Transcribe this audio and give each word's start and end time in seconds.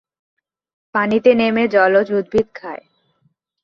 পানিতে 0.95 1.31
নেমে 1.33 1.63
জলজ 1.67 2.07
উদ্ভিদ 2.11 2.47
খায়। 2.55 2.83